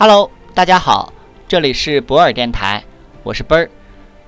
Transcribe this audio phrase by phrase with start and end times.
[0.00, 1.12] Hello，大家好，
[1.48, 2.84] 这里是博尔电台，
[3.24, 3.68] 我是奔儿。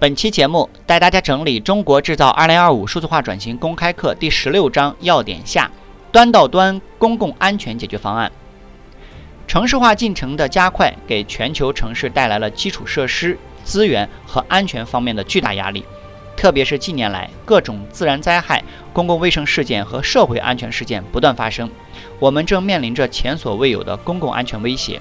[0.01, 5.71] 本期节目带大家整理《中国制造2025数字化转型公开课》第十六章要点下：
[6.11, 8.33] 端到端公共安全解决方案。
[9.47, 15.85] 城市化进程的加快，给全球城市带来了基础设施、资源和安全方面的巨大压力。
[16.37, 21.71] 特别是近年来，各种自然灾害、公共卫生事件和社会安全事件不断发生，
[22.19, 25.01] 我们正面临着前所未有的公共安全威胁。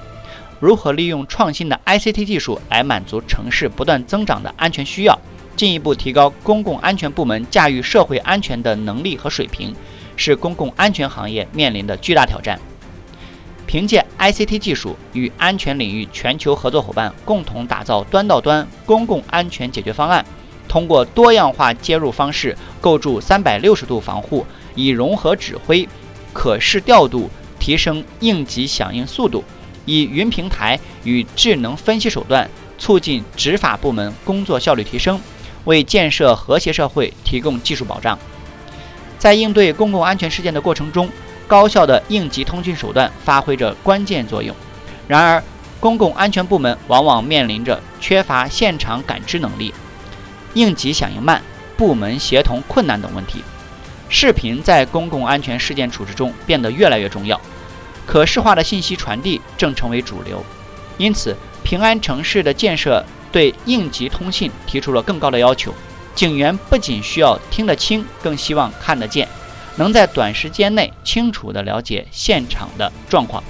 [0.59, 5.17] 如何利用创新的 ICT 技术来满足城市不断增长的安全需要，
[5.55, 9.73] 进一步提高公共安全部门驾驭社会安全的能力和水平，
[10.17, 12.59] 是公共安全行业面临的巨大挑战。
[13.65, 20.25] 凭借 ICT 技术与安全领域全球合作伙伴共同打造端到端公共安全解决方案。
[20.67, 25.87] 通过多样化接入方式构筑三百六十度防护，以融合指挥、
[26.33, 27.29] 可视调度
[27.59, 29.43] 提升应急响应速度，
[29.89, 35.19] 以云平台与智能分析手段促进执法部门工作效率提升，
[35.65, 38.17] 为建设和谐社会提供技术保障。
[39.17, 41.09] 在应对公共安全事件的过程中，
[41.47, 44.55] 高效的应急通讯手段发挥着关键作用。
[45.07, 45.43] 然而，
[45.79, 49.73] 公共安全部门往往面临着缺乏现场感知能力。
[50.53, 51.41] 应急响应慢、
[51.75, 53.43] 部门协同困难等问题，
[54.07, 57.39] 视频在公共安全事件处置中变得越来越重要，
[58.09, 60.43] 可视化的信息传递正成为主流。
[60.97, 65.71] 因此，平安城市的建设对应急通信提出了更高的要求。
[66.15, 69.27] 警员不仅需要听得清，更希望看得见，
[69.75, 73.43] 能在短时间内清楚地了解现场的状况。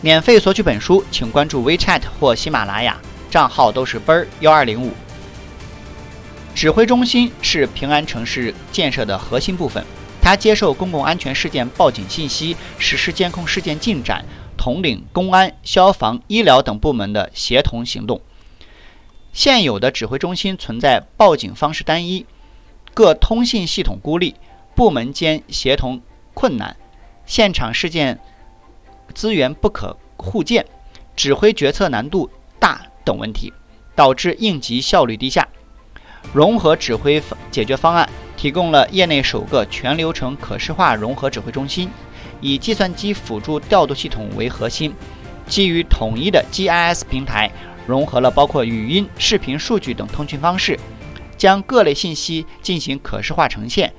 [0.00, 2.96] 免费索取本书，请关注 WeChat 或喜马拉雅，
[3.28, 4.92] 账号都是奔儿幺二零五。
[6.54, 9.84] 指挥中心是平安城市建设的核心部分，
[10.28, 14.26] 他接受公共安全事件报警信息，实施监控事件进展，
[14.58, 18.20] 统领公安、消防、医疗等部门的协同行动。
[19.32, 22.26] 现有的指挥中心存在报警方式单一、
[22.92, 24.34] 各通信系统孤立、
[24.74, 26.02] 部门间协同
[26.34, 26.76] 困难、
[27.24, 28.20] 现场事件
[29.14, 30.66] 资源不可互鉴、
[31.16, 32.28] 指挥决策难度
[32.58, 33.50] 大等问题，
[33.94, 35.48] 导致应急效率低下。
[36.34, 38.06] 融合指挥解决方案
[38.38, 41.90] 提供了业内首个全流程可视化融合指挥中心，
[42.40, 44.94] 以计算机辅助调度系统为核心，
[45.48, 47.50] 基于统一的 GIS 平台，
[47.84, 50.78] 融合了包括语音、视频、数据等通讯方式，
[51.36, 53.92] 将各类信息进行可视化呈现，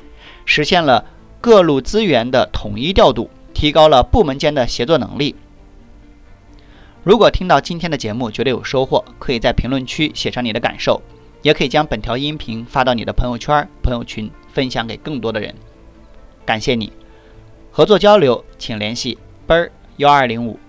[0.46, 1.04] 实现了
[1.42, 5.36] 各路资源的统一调度，提高了部门间的协作能力。
[7.04, 11.02] 如果听到今天的节目觉得有收获，可以在评论区写上你的感受。
[11.42, 15.54] 也可以将本条音频发到你的朋友圈、朋友群，分享给更多的人。
[16.46, 16.92] 感谢你，
[17.72, 19.18] 合作交流请联系
[19.48, 20.60] 奔儿幺二零五。